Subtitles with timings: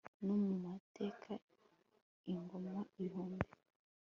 [0.25, 1.31] No mu mateka
[2.33, 3.49] ingoma ibihumbi